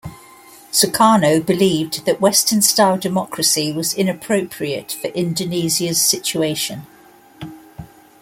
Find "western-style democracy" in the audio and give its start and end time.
2.19-3.71